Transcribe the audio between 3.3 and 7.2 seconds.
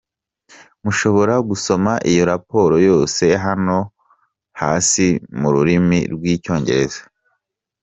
hano hasi mu rurimi rw’icyongereza: